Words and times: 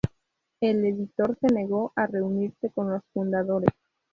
El 0.61 0.83
editor 0.83 1.37
se 1.39 1.53
negó 1.53 1.93
a 1.95 2.07
reunirse 2.07 2.71
con 2.71 2.89
los 2.89 3.03
fundadores. 3.13 3.69